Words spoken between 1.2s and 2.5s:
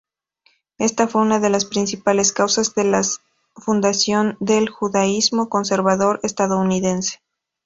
una de las principales